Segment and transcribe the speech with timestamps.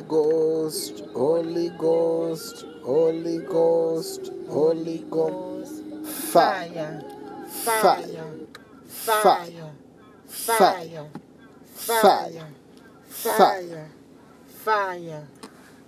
[0.00, 5.82] Holy Ghost, Holy Ghost, Holy Ghost, Holy Ghost,
[6.32, 7.02] fire,
[7.46, 8.24] fire,
[8.86, 9.70] fire,
[10.26, 11.06] fire,
[11.74, 12.46] fire,
[13.08, 13.90] fire,
[14.46, 15.28] fire.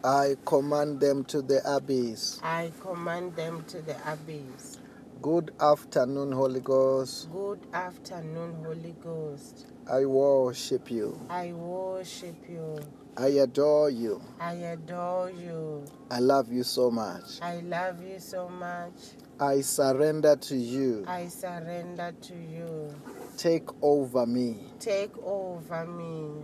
[0.04, 2.38] I command them to the abyss.
[2.42, 4.76] I command them to the abyss.
[5.22, 7.32] Good afternoon, Holy Ghost.
[7.32, 9.68] Good afternoon, Holy Ghost.
[9.90, 11.18] I worship you.
[11.30, 12.78] I worship you.
[13.16, 14.22] I adore you.
[14.40, 15.84] I adore you.
[16.10, 17.42] I love you so much.
[17.42, 18.92] I love you so much.
[19.38, 21.04] I surrender to you.
[21.06, 22.94] I surrender to you.
[23.36, 24.64] Take over me.
[24.80, 26.42] Take over me.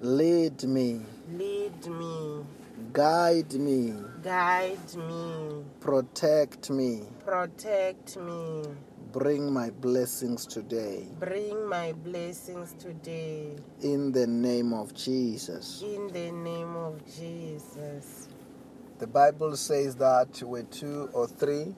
[0.00, 1.02] Lead me.
[1.32, 2.44] Lead me.
[2.94, 3.94] Guide me.
[4.22, 5.64] Guide me.
[5.80, 7.02] Protect me.
[7.26, 8.62] Protect me.
[9.16, 11.08] Bring my blessings today.
[11.18, 13.56] Bring my blessings today.
[13.80, 15.82] In the name of Jesus.
[15.82, 18.28] In the name of Jesus.
[18.98, 21.74] The Bible says that where two or three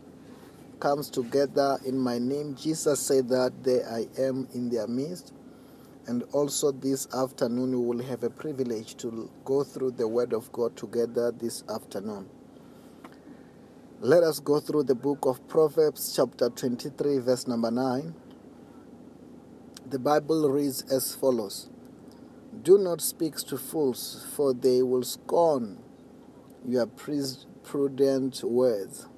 [0.81, 5.33] comes together in my name, Jesus said that there I am in their midst.
[6.09, 10.51] And also this afternoon, we will have a privilege to go through the Word of
[10.51, 12.29] God together this afternoon.
[14.01, 18.15] Let us go through the book of Proverbs, chapter 23, verse number 9.
[19.91, 21.69] The Bible reads as follows
[22.63, 25.79] Do not speak to fools, for they will scorn
[26.65, 29.09] your prudent words.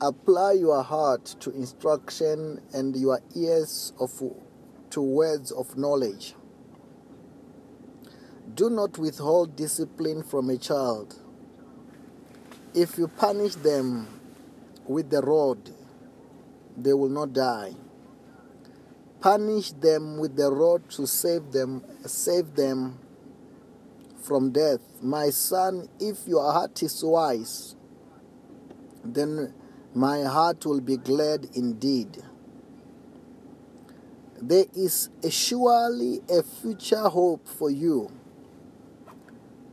[0.00, 4.22] Apply your heart to instruction and your ears of
[4.88, 6.34] to words of knowledge.
[8.54, 11.21] Do not withhold discipline from a child.
[12.74, 14.08] If you punish them
[14.86, 15.58] with the rod,
[16.76, 17.74] they will not die.
[19.20, 22.98] Punish them with the rod to save them, save them
[24.22, 24.80] from death.
[25.02, 27.76] My son, if your heart is wise,
[29.04, 29.52] then
[29.94, 32.22] my heart will be glad indeed.
[34.40, 38.10] There is surely a future hope for you,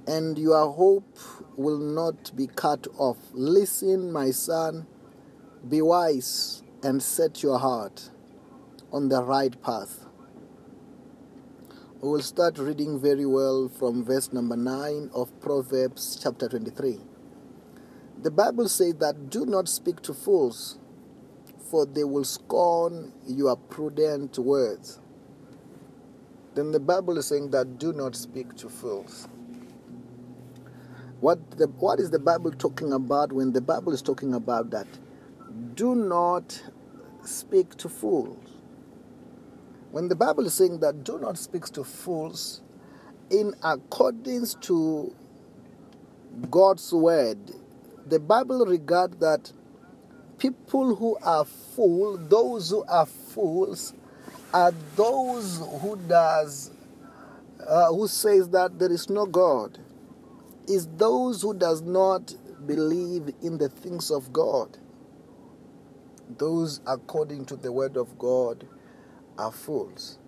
[0.08, 1.18] and your hope
[1.58, 3.18] will not be cut off.
[3.34, 4.88] Listen, my son,
[5.68, 8.10] be wise and set your heart
[8.92, 10.06] on the right path.
[12.02, 16.98] We will start reading very well from verse number 9 of Proverbs chapter 23.
[18.22, 20.80] The Bible says that do not speak to fools
[21.70, 25.00] for they will scorn your prudent words.
[26.56, 29.28] Then the Bible is saying that do not speak to fools.
[31.22, 34.88] What, the, what is the Bible talking about when the Bible is talking about that?
[35.76, 36.62] Do not
[37.24, 38.38] speak to fools.
[39.92, 42.62] When the Bible is saying that do not speak to fools,
[43.30, 45.14] in accordance to
[46.50, 47.40] God's word,
[48.08, 49.52] the Bible regard that
[50.38, 53.94] people who are fool, those who are fools,
[54.54, 56.72] are those who does,
[57.68, 59.80] uh, who says that there is no God.
[60.70, 62.34] Is those who does not
[62.66, 64.78] believe in the things of God.
[66.38, 68.68] Those according to the word of God
[69.38, 70.20] are fools.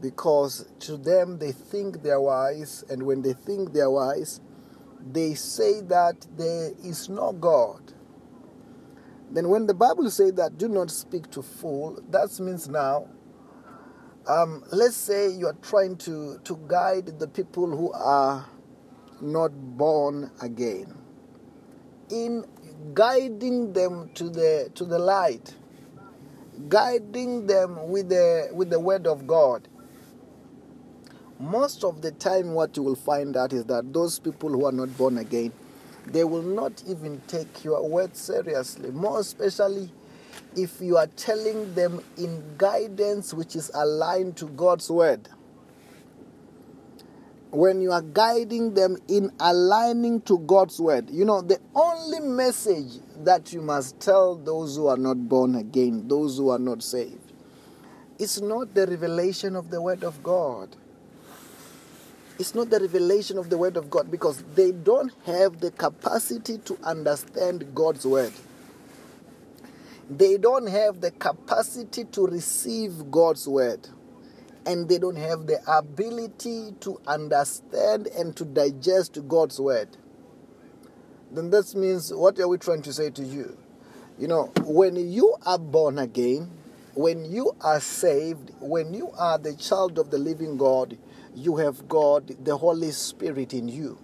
[0.00, 4.40] Because to them they think they're wise, and when they think they're wise,
[5.12, 7.92] they say that there is no God.
[9.30, 13.08] Then when the Bible says that do not speak to fool, that means now,
[14.28, 18.46] um, let's say you are trying to, to guide the people who are
[19.22, 20.92] not born again.
[22.10, 22.44] In
[22.94, 25.54] guiding them to the to the light,
[26.68, 29.68] guiding them with the with the word of God.
[31.38, 34.72] Most of the time what you will find out is that those people who are
[34.72, 35.52] not born again
[36.06, 39.90] they will not even take your word seriously, more especially
[40.56, 45.28] if you are telling them in guidance which is aligned to God's word.
[47.52, 52.94] When you are guiding them in aligning to God's word, you know, the only message
[53.22, 57.32] that you must tell those who are not born again, those who are not saved,
[58.18, 60.74] is not the revelation of the word of God
[62.42, 66.58] it's not the revelation of the Word of God because they don't have the capacity
[66.58, 68.32] to understand God's Word.
[70.10, 73.88] They don't have the capacity to receive God's Word.
[74.64, 79.88] And they don't have the ability to understand and to digest God's Word.
[81.32, 83.56] Then that means, what are we trying to say to you?
[84.18, 86.50] You know, when you are born again,
[86.94, 90.98] when you are saved, when you are the child of the living God,
[91.34, 93.98] you have God, the Holy Spirit in you.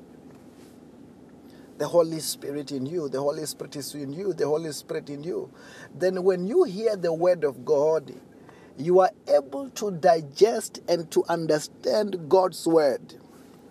[1.76, 5.22] The Holy Spirit in you, the Holy Spirit is in you, the Holy Spirit in
[5.22, 5.50] you.
[5.94, 8.12] Then, when you hear the Word of God,
[8.78, 13.14] you are able to digest and to understand God's Word.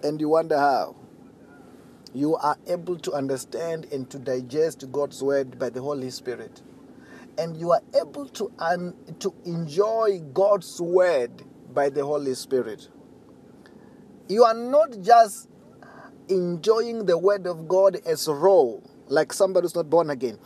[0.04, 0.96] And you wonder how?
[2.14, 6.62] You are able to understand and to digest God's Word by the Holy Spirit.
[7.38, 11.32] And you are able to, un- to enjoy God's Word
[11.74, 12.90] by the Holy Spirit.
[14.28, 15.48] You are not just
[16.28, 18.74] enjoying the Word of God as raw,
[19.08, 20.38] like somebody who's not born again.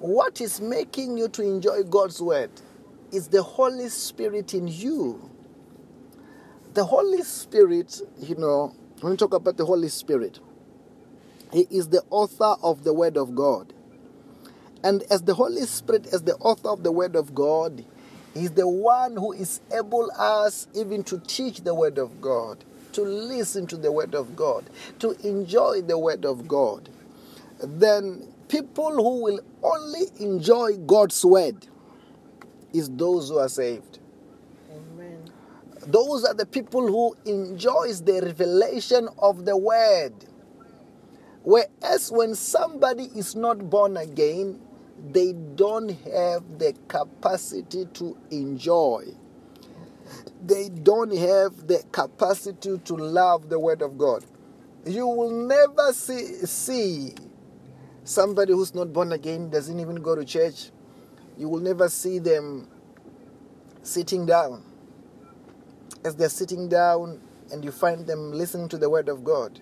[0.00, 2.50] What is making you to enjoy God's Word
[3.12, 5.30] is the Holy Spirit in you.
[6.74, 10.40] The Holy Spirit, you know, when we talk about the Holy Spirit,
[11.52, 13.72] He is the author of the Word of God.
[14.84, 17.84] And as the Holy Spirit, as the author of the Word of God,
[18.34, 23.02] He's the one who is able us even to teach the Word of God, to
[23.02, 24.64] listen to the Word of God,
[25.00, 26.88] to enjoy the Word of God.
[27.60, 31.66] Then people who will only enjoy God's Word
[32.72, 33.98] is those who are saved.
[34.70, 35.22] Amen.
[35.86, 40.12] Those are the people who enjoys the revelation of the word.
[41.42, 44.60] Whereas when somebody is not born again,
[45.12, 49.04] they don't have the capacity to enjoy.
[50.44, 54.24] They don't have the capacity to love the word of God.
[54.84, 57.14] You will never see, see
[58.04, 60.70] somebody who's not born again, doesn't even go to church.
[61.38, 62.68] You will never see them
[63.82, 64.62] sitting down.
[66.04, 67.20] As they're sitting down
[67.52, 69.60] and you find them listening to the word of God,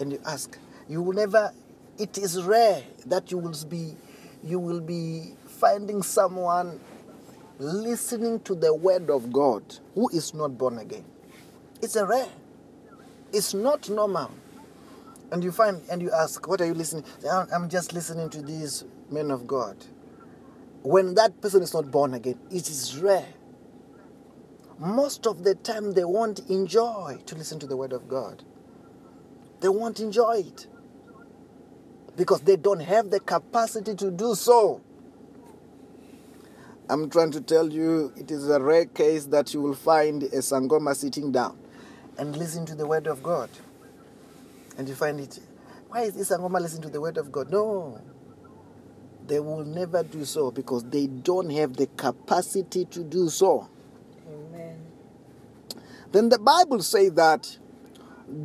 [0.00, 0.56] and you ask,
[0.88, 1.52] you will never,
[1.98, 3.94] it is rare that you will be,
[4.44, 6.78] you will be finding someone
[7.58, 9.62] listening to the word of God
[9.94, 11.04] who is not born again.
[11.82, 12.28] It's a rare.
[13.32, 14.30] It's not normal.
[15.32, 17.04] And you find and you ask, what are you listening?
[17.52, 19.76] I'm just listening to these men of God.
[20.82, 23.26] When that person is not born again, it is rare.
[24.78, 28.44] Most of the time, they won't enjoy to listen to the word of God.
[29.60, 30.68] They won't enjoy it
[32.16, 34.80] because they don't have the capacity to do so.
[36.88, 40.38] I'm trying to tell you, it is a rare case that you will find a
[40.38, 41.58] Sangoma sitting down
[42.16, 43.50] and listen to the word of God.
[44.78, 45.38] And you find it,
[45.88, 47.50] why is this Sangoma listening to the word of God?
[47.50, 48.00] No.
[49.28, 53.68] They will never do so because they don't have the capacity to do so.
[54.26, 54.78] Amen.
[56.10, 57.58] Then the Bible says that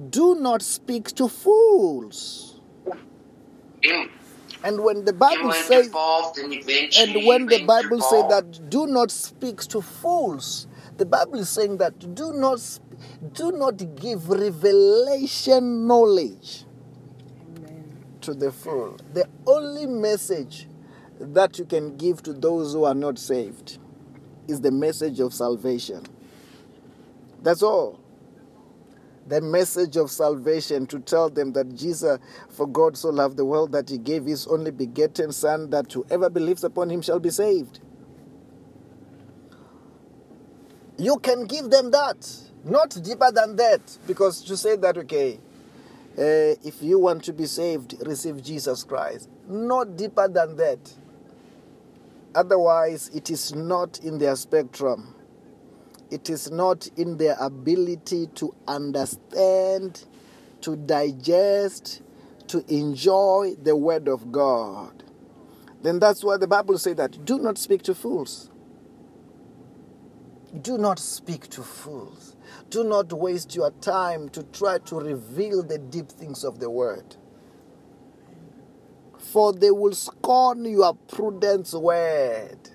[0.09, 2.59] do not speak to fools.
[3.81, 4.09] Him,
[4.65, 9.61] And when the Bible went says and when the Bible says that do not speak
[9.61, 12.59] to fools, the Bible is saying that do not
[13.33, 16.65] do not give revelation knowledge
[17.57, 18.05] Amen.
[18.19, 18.97] to the fool.
[19.13, 20.67] The only message
[21.23, 23.77] that you can give to those who are not saved
[24.47, 26.03] is the message of salvation.
[27.41, 27.99] That's all.
[29.27, 33.71] The message of salvation to tell them that Jesus, for God so loved the world
[33.71, 37.79] that he gave his only begotten Son, that whoever believes upon him shall be saved.
[40.97, 42.29] You can give them that,
[42.65, 45.39] not deeper than that, because to say that, okay,
[46.17, 49.29] uh, if you want to be saved, receive Jesus Christ.
[49.47, 50.79] Not deeper than that.
[52.35, 55.15] Otherwise, it is not in their spectrum.
[56.09, 60.05] It is not in their ability to understand,
[60.61, 62.01] to digest,
[62.47, 65.03] to enjoy the Word of God.
[65.81, 68.49] Then that's why the Bible says that do not speak to fools.
[70.61, 72.35] Do not speak to fools.
[72.69, 77.15] Do not waste your time to try to reveal the deep things of the word.
[79.33, 82.69] For they will scorn your prudence word.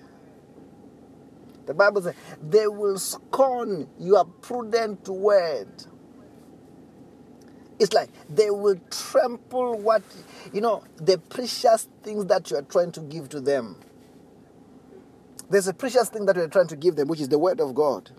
[1.65, 5.69] The Bible says they will scorn your prudent word.
[7.79, 10.03] It's like they will trample what,
[10.51, 13.77] you know, the precious things that you are trying to give to them.
[15.49, 17.73] There's a precious thing that we're trying to give them, which is the Word of
[17.73, 18.11] God.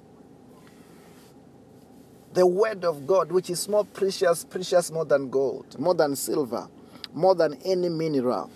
[2.32, 6.68] The Word of God, which is more precious, precious more than gold, more than silver,
[7.14, 8.50] more than any mineral.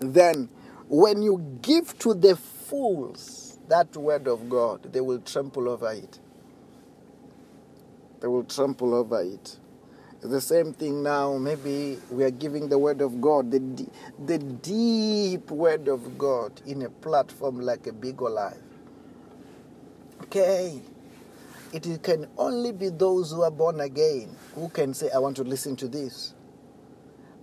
[0.00, 0.48] Then,
[0.88, 6.20] when you give to the fools that Word of God, they will trample over it.
[8.20, 9.58] They will trample over it.
[10.22, 13.60] The same thing now, maybe we are giving the Word of God, the,
[14.26, 18.56] the deep Word of God in a platform like a big life.
[20.22, 20.82] Okay.
[21.72, 25.44] it can only be those who are born again who can say, I want to
[25.44, 26.34] listen to this.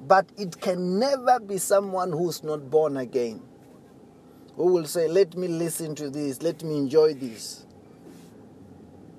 [0.08, 3.42] But it can never be someone who's not born again
[4.60, 7.66] who will say, Let me listen to this, let me enjoy this.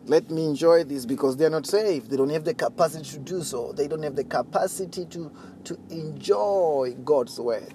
[0.04, 2.10] Let me enjoy this because they're not saved.
[2.10, 3.72] They don't have the capacity to do so.
[3.72, 5.30] They don't have the capacity to,
[5.64, 7.74] to enjoy God's word.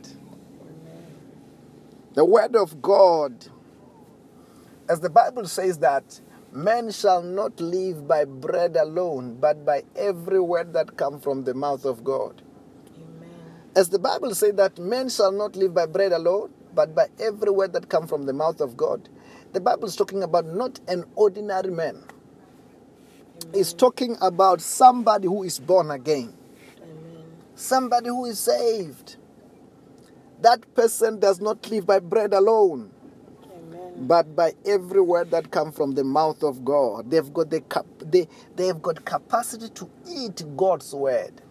[2.13, 3.47] The word of God,
[4.87, 6.19] as the Bible says that
[6.51, 11.53] man shall not live by bread alone, but by every word that comes from the
[11.53, 12.43] mouth of God.
[13.75, 13.83] Amen.
[13.83, 17.51] As the Bible says that men shall not live by bread alone, but by every
[17.51, 19.09] word that comes from the mouth of God.
[19.53, 22.03] The Bible is talking about not an ordinary man.
[23.53, 26.33] It's talking about somebody who is born again,
[26.81, 27.25] Amen.
[27.55, 29.17] somebody who is saved.
[30.41, 32.91] That person does not live by bread alone,
[33.51, 34.07] Amen.
[34.07, 37.11] but by every word that comes from the mouth of God.
[37.11, 41.41] They've got the cap- they, they have got capacity to eat God's word.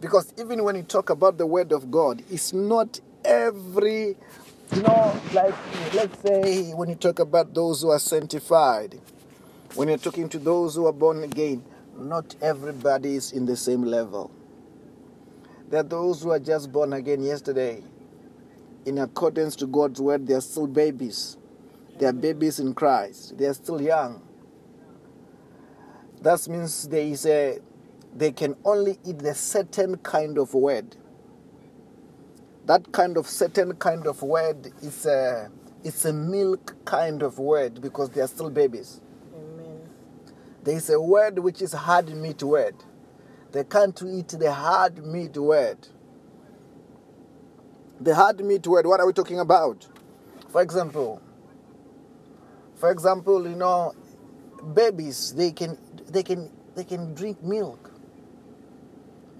[0.00, 4.16] Because even when you talk about the word of God, it's not every,
[4.74, 5.54] you know, like
[5.94, 8.98] let's say when you talk about those who are sanctified,
[9.74, 11.62] when you're talking to those who are born again,
[11.98, 14.30] not everybody is in the same level.
[15.68, 17.82] There are those who are just born again yesterday.
[18.86, 21.36] In accordance to God's word, they are still babies.
[21.98, 23.36] They are babies in Christ.
[23.36, 24.22] They are still young.
[26.22, 27.58] That means there is a
[28.14, 30.96] they can only eat the certain kind of word.
[32.66, 35.50] That kind of certain kind of word is a
[35.84, 39.00] it's a milk kind of word because they are still babies.
[39.34, 39.80] Amen.
[40.62, 42.74] There is a word which is hard meat word.
[43.52, 45.88] They can't eat the hard meat word.
[48.00, 49.86] The hard meat word, what are we talking about?
[50.50, 51.22] For example,
[52.76, 53.94] for example, you know,
[54.74, 57.89] babies they can they can they can drink milk,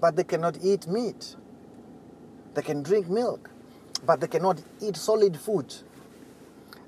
[0.01, 1.35] but they cannot eat meat.
[2.55, 3.49] They can drink milk,
[4.05, 5.73] but they cannot eat solid food.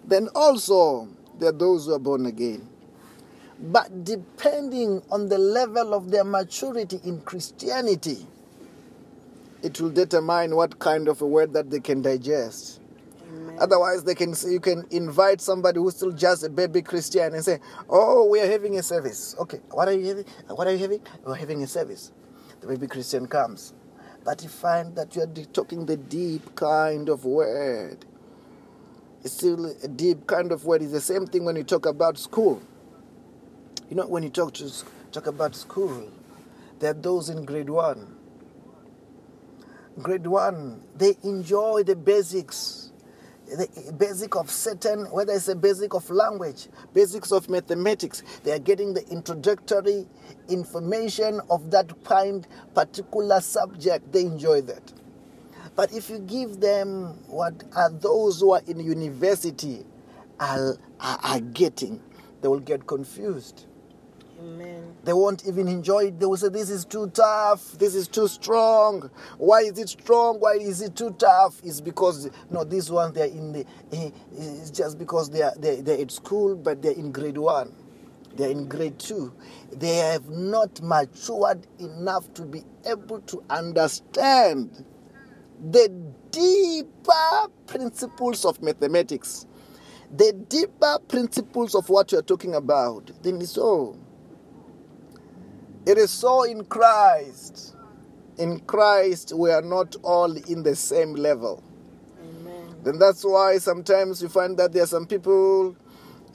[0.05, 1.08] Then also
[1.39, 2.67] there are those who are born again.
[3.60, 8.27] But depending on the level of their maturity in Christianity,
[9.62, 12.82] it will determine what kind of a word that they can digest.
[13.25, 13.58] Amen.
[13.60, 17.60] Otherwise, they can you can invite somebody who's still just a baby Christian and say,
[17.89, 19.36] "Oh, we are having a service.
[19.39, 20.25] Okay, what are you having?
[20.50, 21.00] What are you having?
[21.24, 22.12] We're having a service."
[22.67, 23.74] Baby Christian comes,
[24.24, 28.05] but you find that you are talking the deep kind of word.
[29.24, 30.82] It's still a deep kind of word.
[30.82, 32.62] It's the same thing when you talk about school.
[33.89, 34.72] You know, when you talk to
[35.12, 36.10] talk about school,
[36.79, 38.17] there are those in grade one.
[40.01, 42.83] Grade one, they enjoy the basics,
[43.47, 48.23] the basic of certain, whether it's a basic of language, basics of mathematics.
[48.43, 50.07] They are getting the introductory
[50.50, 54.12] information of that kind, particular subject.
[54.12, 54.93] They enjoy that.
[55.75, 59.85] But if you give them what are those who are in university
[60.39, 62.01] are, are, are getting,
[62.41, 63.65] they will get confused.
[64.43, 64.95] Amen.
[65.05, 66.19] They won't even enjoy it.
[66.19, 67.77] They will say, This is too tough.
[67.77, 69.09] This is too strong.
[69.38, 70.39] Why is it strong?
[70.39, 71.62] Why is it too tough?
[71.63, 75.81] It's because, no, this one, they're in the, eh, it's just because they are, they're,
[75.81, 77.73] they're at school, but they're in grade one.
[78.35, 79.33] They're in grade two.
[79.71, 84.83] They have not matured enough to be able to understand
[85.71, 85.89] the
[86.31, 89.45] deeper principles of mathematics,
[90.12, 93.12] the deeper principles of what you're talking about.
[93.23, 93.97] Then it's so.
[95.86, 97.75] It is so in Christ.
[98.38, 101.63] In Christ, we are not all in the same level.
[102.22, 102.75] Amen.
[102.84, 105.75] Then that's why sometimes you find that there are some people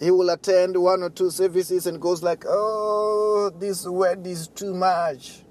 [0.01, 4.75] he will attend one or two services and goes like, "Oh, this word is too
[4.75, 5.43] much."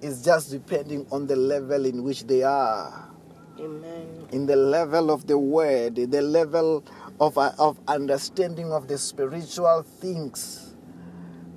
[0.00, 3.10] It's just depending on the level in which they are,
[3.58, 4.28] Amen.
[4.32, 6.84] in the level of the word, in the level
[7.20, 10.67] of uh, of understanding of the spiritual things.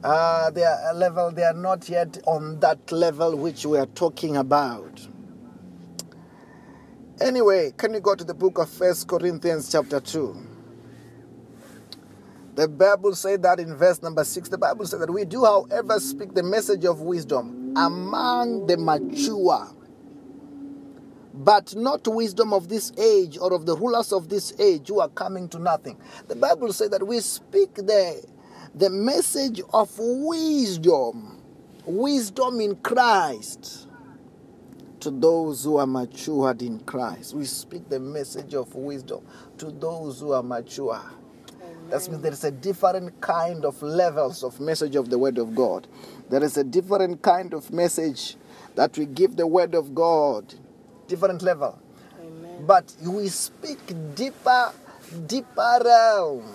[0.03, 3.85] Uh, they are a level they are not yet on that level which we are
[3.87, 5.07] talking about.
[7.21, 10.47] Anyway, can you go to the book of First Corinthians chapter 2?
[12.55, 15.99] The Bible said that in verse number 6, the Bible said that we do, however,
[15.99, 19.67] speak the message of wisdom among the mature,
[21.33, 25.09] but not wisdom of this age or of the rulers of this age who are
[25.09, 25.97] coming to nothing.
[26.27, 28.23] The Bible said that we speak the,
[28.75, 31.41] the message of wisdom,
[31.85, 33.87] wisdom in Christ
[35.01, 37.33] to those who are matured in Christ.
[37.33, 39.25] We speak the message of wisdom
[39.57, 41.01] to those who are mature.
[41.89, 45.53] That means there is a different kind of levels of message of the word of
[45.55, 45.87] God.
[46.29, 48.37] There is a different kind of message
[48.75, 50.53] that we give the word of God,
[51.07, 51.77] different level.
[52.21, 52.65] Amen.
[52.65, 53.79] But we speak
[54.15, 54.71] deeper,
[55.27, 56.45] deeper realm,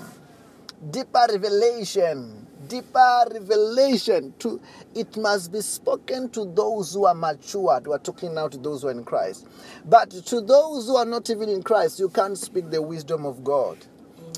[0.91, 4.35] deeper revelation, deeper revelation.
[4.41, 4.61] To
[4.95, 7.87] it must be spoken to those who are matured.
[7.87, 9.47] We're talking now to those who are in Christ.
[9.85, 13.45] But to those who are not even in Christ, you can't speak the wisdom of
[13.45, 13.79] God.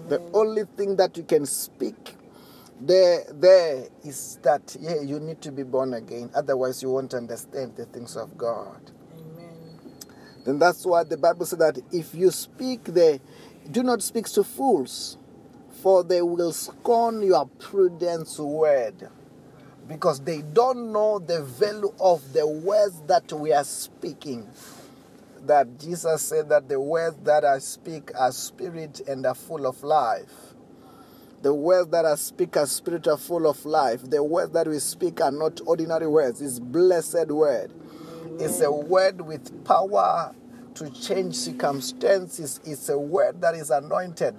[0.08, 2.14] The only thing that you can speak
[2.80, 6.30] there, there is that yeah, you need to be born again.
[6.34, 8.80] Otherwise, you won't understand the things of God.
[9.12, 9.78] Amen.
[10.44, 13.20] Then that's why the Bible says that if you speak the,
[13.70, 15.18] do not speak to fools,
[15.82, 19.08] for they will scorn your prudence word,
[19.86, 24.46] because they don't know the value of the words that we are speaking.
[25.46, 29.82] That Jesus said that the words that I speak are spirit and are full of
[29.82, 30.32] life.
[31.42, 34.02] The words that I speak are spirit are full of life.
[34.02, 37.70] The words that we speak are not ordinary words, it's blessed word.
[38.40, 40.34] It's a word with power
[40.74, 42.60] to change circumstances.
[42.64, 44.34] It's a word that is anointed.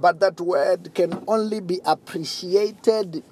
[0.00, 3.22] But that word can only be appreciated,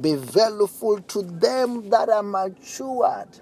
[0.00, 3.40] be valuable to them that are matured,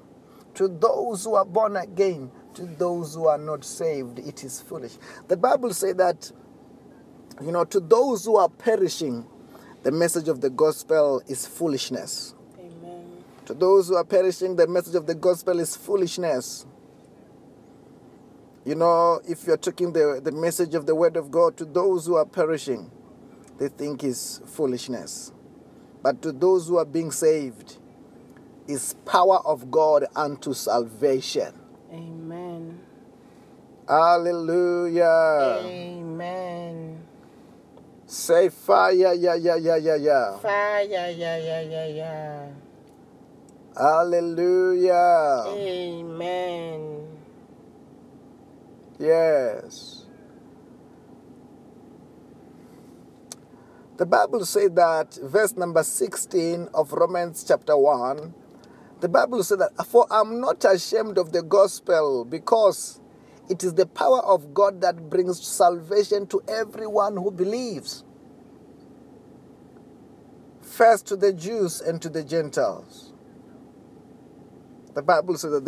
[0.55, 4.19] to those who are born again, to those who are not saved.
[4.19, 4.99] It is foolish.
[5.29, 6.31] The Bible says that,
[7.43, 9.27] you know, to those who are perishing,
[9.83, 12.35] the message of the gospel is foolishness.
[12.59, 13.25] Amen.
[13.47, 16.67] To those who are perishing, the message of the gospel is foolishness.
[18.67, 22.05] You know, if you're taking the, the message of the word of God to those
[22.05, 22.91] who are perishing,
[23.59, 25.33] they think is foolishness.
[26.03, 27.79] But to those who are being saved,
[28.67, 31.55] is power of God unto salvation.
[31.93, 32.81] Amen.
[33.89, 35.61] Hallelujah.
[35.65, 37.05] Amen.
[38.07, 40.39] Say fire, yeah, yeah, yeah, yeah, yeah.
[40.39, 42.49] Fire, yeah, yeah, yeah, yeah.
[43.77, 45.45] Hallelujah.
[45.47, 47.06] Amen.
[48.99, 50.05] Yes.
[53.97, 58.35] The Bible says that, verse number 16 of Romans chapter 1,
[59.01, 63.01] the Bible says that, For I'm not ashamed of the gospel because
[63.49, 68.05] it is the power of God that brings salvation to everyone who believes.
[70.61, 73.13] First to the Jews and to the Gentiles.
[74.95, 75.65] The Bible says that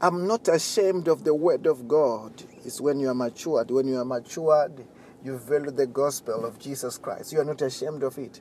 [0.00, 2.42] I'm not ashamed of the word of God.
[2.64, 3.70] It's when you are matured.
[3.70, 4.84] When you are matured,
[5.22, 7.32] you value the gospel of Jesus Christ.
[7.32, 8.40] You are not ashamed of it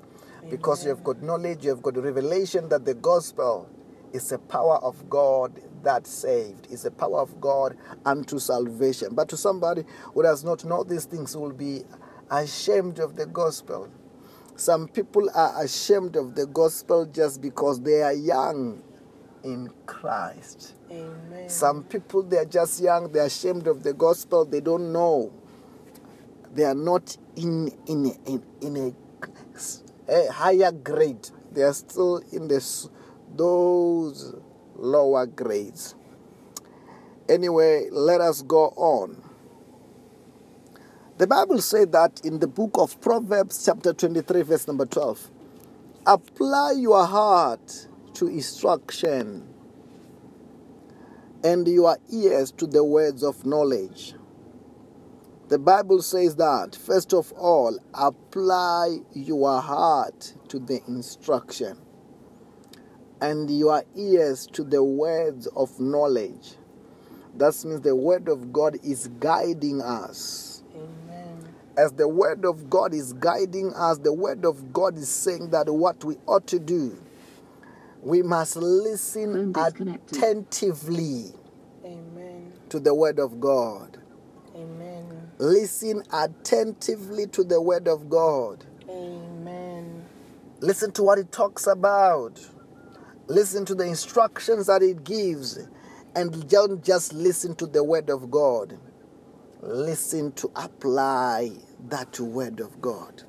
[0.49, 3.69] because you have got knowledge, you have got revelation that the gospel
[4.11, 9.13] is the power of God that saved, is the power of God unto salvation.
[9.13, 11.83] But to somebody who does not know these things, will be
[12.31, 13.89] ashamed of the gospel.
[14.55, 18.83] Some people are ashamed of the gospel just because they are young
[19.43, 20.73] in Christ.
[20.89, 21.49] Amen.
[21.49, 25.31] Some people, they're just young, they're ashamed of the gospel, they don't know.
[26.53, 32.47] They are not in, in, in, in a, a higher grade, they are still in
[32.47, 32.89] this,
[33.35, 34.35] those
[34.75, 35.95] lower grades.
[37.29, 39.21] Anyway, let us go on.
[41.17, 45.31] The Bible said that in the book of Proverbs, chapter 23, verse number 12
[46.05, 49.47] apply your heart to instruction
[51.43, 54.13] and your ears to the words of knowledge.
[55.49, 61.77] The Bible says that, first of all, apply your heart to the instruction
[63.21, 66.55] and your ears to the words of knowledge.
[67.35, 70.63] That means the word of God is guiding us.
[70.75, 71.53] Amen.
[71.77, 75.67] As the word of God is guiding us, the word of God is saying that
[75.67, 77.01] what we ought to do,
[78.03, 81.31] we must listen attentively
[81.85, 82.51] Amen.
[82.67, 83.97] to the word of God.
[84.55, 85.31] Amen.
[85.37, 88.65] Listen attentively to the word of God.
[88.89, 90.03] Amen.
[90.59, 92.45] Listen to what it talks about.
[93.27, 95.57] Listen to the instructions that it gives.
[96.15, 98.77] And don't just listen to the word of God.
[99.61, 101.51] Listen to apply
[101.87, 103.23] that word of God.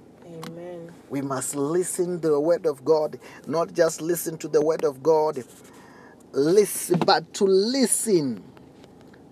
[1.15, 5.01] We must listen to the word of God, not just listen to the word of
[5.01, 5.45] God,
[6.33, 8.43] listen, but to listen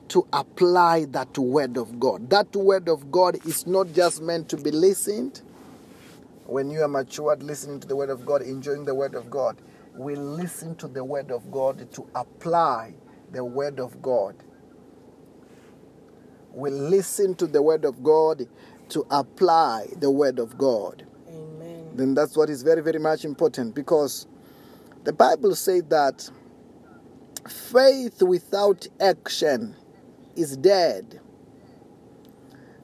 [0.07, 2.31] to apply that word of God.
[2.31, 5.43] That word of God is not just meant to be listened.
[6.47, 9.61] When you are matured, listening to the word of God, enjoying the word of God,
[9.97, 12.95] we listen to the word of God to apply
[13.33, 14.37] the word of God.
[16.55, 18.47] We listen to the word of God
[18.91, 21.09] to apply the word of God.
[21.95, 24.27] Then that's what is very, very much important because
[25.05, 26.31] the Bible says that
[27.49, 29.75] faith without action
[30.37, 31.21] is dead.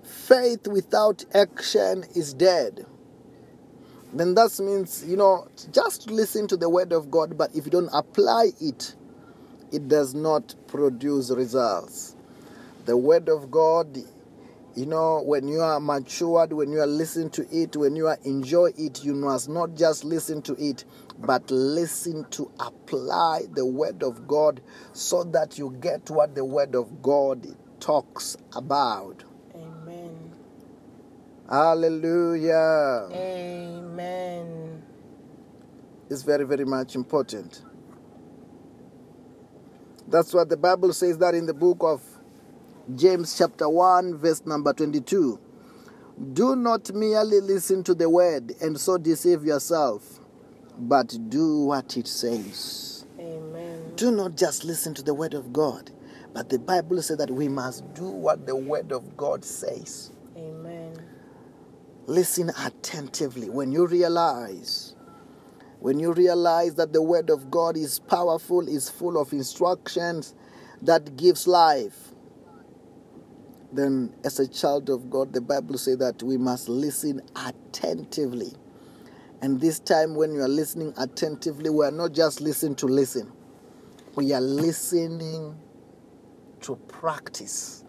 [0.02, 2.84] Faith without action is dead.
[4.12, 7.70] Then that means, you know, just listen to the word of God, but if you
[7.70, 8.94] don't apply it,
[9.70, 12.16] it does not produce results.
[12.86, 13.98] The word of God
[14.74, 18.18] you know, when you are matured, when you are listening to it, when you are
[18.24, 20.84] enjoy it, you must not just listen to it,
[21.18, 24.60] but listen to apply the word of God
[24.92, 27.46] so that you get what the word of God
[27.80, 29.24] talks about.
[29.54, 30.32] Amen.
[31.50, 33.08] Hallelujah.
[33.12, 34.82] Amen.
[36.10, 37.62] It's very, very much important.
[40.06, 42.02] That's what the Bible says that in the book of
[42.94, 45.38] James chapter 1 verse number 22.
[46.32, 50.20] Do not merely listen to the word and so deceive yourself,
[50.78, 53.04] but do what it says.
[53.20, 53.92] Amen.
[53.96, 55.90] Do not just listen to the word of God,
[56.32, 60.10] but the Bible says that we must do what the word of God says.
[60.34, 60.94] Amen.
[62.06, 64.94] Listen attentively when you realize
[65.80, 70.34] when you realize that the word of God is powerful, is full of instructions
[70.82, 72.07] that gives life
[73.72, 78.52] then as a child of God, the Bible says that we must listen attentively.
[79.40, 83.30] And this time, when you are listening attentively, we are not just listening to listen,
[84.16, 85.56] we are listening
[86.62, 87.84] to practice.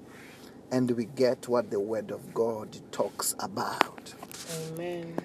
[0.71, 4.13] And we get what the Word of God talks about.
[4.67, 5.15] Amen.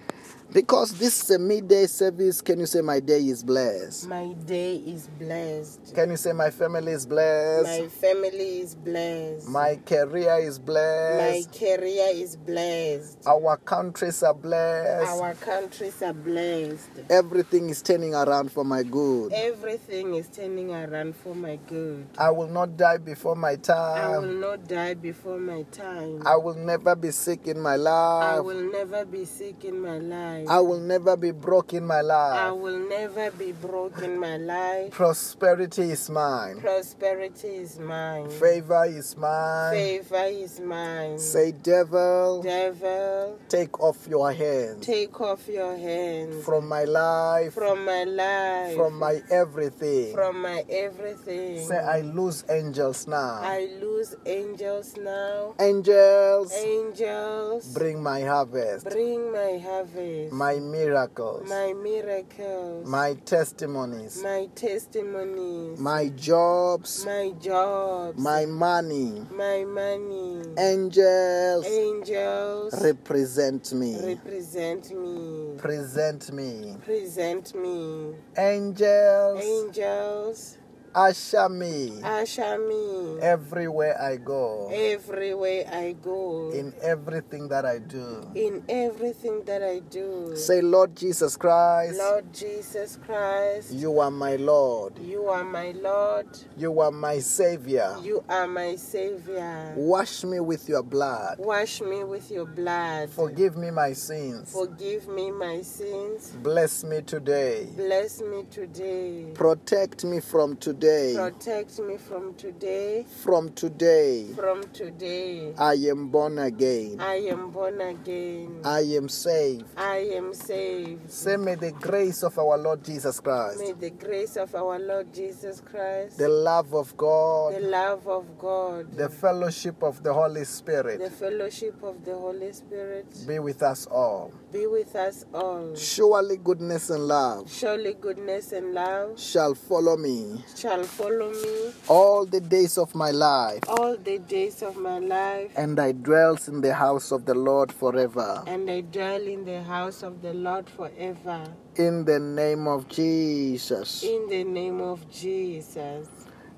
[0.54, 4.06] Because this is a midday service, can you say my day is blessed?
[4.06, 5.92] My day is blessed.
[5.96, 7.66] Can you say my family is blessed?
[7.66, 9.48] My family is blessed.
[9.48, 11.50] My career is blessed.
[11.50, 13.26] My career is blessed.
[13.26, 15.20] Our countries are blessed.
[15.20, 17.02] Our countries are blessed.
[17.10, 19.32] Everything is turning around for my good.
[19.32, 22.06] Everything is turning around for my good.
[22.16, 24.14] I will not die before my time.
[24.14, 26.22] I will not die before my time.
[26.24, 28.36] I will never be sick in my life.
[28.36, 30.43] I will never be sick in my life.
[30.48, 32.38] I will never be broke in my life.
[32.38, 34.90] I will never be broke in my life.
[34.92, 36.60] Prosperity is mine.
[36.60, 38.30] Prosperity is mine.
[38.30, 39.74] Favor is mine.
[39.74, 41.18] Favor is mine.
[41.18, 47.84] Say, devil, Devil, take off your hands take off your hands from my life, from
[47.84, 50.14] my life, from my everything.
[50.14, 51.66] from my everything.
[51.66, 53.40] Say, I lose angels now.
[53.42, 55.54] I lose angels now.
[55.58, 64.48] Angels, Angels, bring my harvest, bring my harvest, my miracles, my miracles, my testimonies, my
[64.54, 69.24] testimonies, my jobs, my jobs, my money.
[69.30, 70.42] my money.
[70.58, 73.96] Angels, Angels, represent me.
[74.04, 75.54] represent me.
[75.56, 76.76] Present me.
[76.84, 78.14] Present me.
[78.36, 80.58] Angels, Angels,
[80.94, 86.50] usher me usher me everywhere I go, everywhere I go.
[86.52, 88.28] in everything that I do.
[88.34, 90.36] in everything that I do.
[90.36, 94.98] Say, Lord Jesus Christ, Lord Jesus Christ, you are my Lord.
[95.00, 96.26] you are my Lord.
[96.56, 97.96] You are my Savior.
[98.02, 99.74] You are my Savior.
[99.76, 101.38] Wash me with your blood.
[101.38, 103.10] Wash me with your blood.
[103.10, 104.52] Forgive me my sins.
[104.52, 106.36] Forgive me my sins.
[106.42, 107.66] Bless me today.
[107.74, 109.32] Bless me today.
[109.34, 110.83] Protect me from today.
[110.84, 113.06] Protect me from today.
[113.22, 115.54] From today, From today.
[115.56, 117.00] I am born again.
[117.00, 118.60] I am born again.
[118.64, 119.64] I am saved.
[119.78, 121.10] I am saved.
[121.10, 125.12] Say, may the grace of our Lord Jesus Christ, May the grace of our Lord
[125.14, 127.54] Jesus Christ, the love of God.
[127.54, 131.00] the love of God, the fellowship of the Holy Spirit.
[131.00, 134.32] the fellowship of the Holy Spirit be with us all.
[134.52, 135.74] be with us all.
[135.74, 142.26] Surely goodness and love Surely goodness and love shall follow me shall follow me all
[142.26, 146.60] the days of my life, all the days of my life, and I dwells in
[146.60, 148.42] the house of the Lord forever.
[148.46, 151.44] and I dwell in the house of the Lord forever.
[151.76, 154.02] In the name of Jesus.
[154.02, 156.08] In the name of Jesus.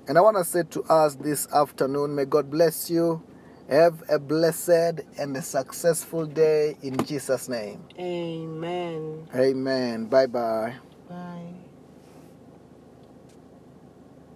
[0.07, 3.21] And I want to say to us this afternoon, may God bless you.
[3.69, 7.83] Have a blessed and a successful day in Jesus' name.
[7.99, 9.27] Amen.
[9.35, 10.05] Amen.
[10.05, 10.75] Bye bye.
[11.09, 11.66] Bye.